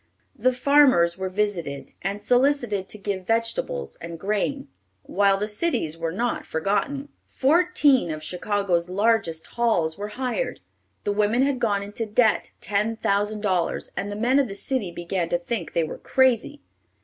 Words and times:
The 0.35 0.51
farmers 0.51 1.15
were 1.15 1.29
visited, 1.29 1.91
and 2.01 2.19
solicited 2.19 2.89
to 2.89 2.97
give 2.97 3.27
vegetables 3.27 3.97
and 4.01 4.19
grain, 4.19 4.67
while 5.03 5.37
the 5.37 5.47
cities 5.47 5.95
were 5.95 6.11
not 6.11 6.43
forgotten. 6.43 7.09
Fourteen 7.27 8.09
of 8.09 8.23
Chicago's 8.23 8.89
largest 8.89 9.45
halls 9.45 9.99
were 9.99 10.07
hired. 10.17 10.59
The 11.03 11.13
women 11.13 11.43
had 11.43 11.59
gone 11.59 11.83
into 11.83 12.07
debt 12.07 12.49
ten 12.61 12.95
thousand 12.97 13.41
dollars, 13.41 13.91
and 13.95 14.11
the 14.11 14.15
men 14.15 14.39
of 14.39 14.47
the 14.47 14.55
city 14.55 14.89
began 14.89 15.29
to 15.29 15.37
think 15.37 15.73
they 15.73 15.83
were 15.83 15.99
crazy. 15.99 16.61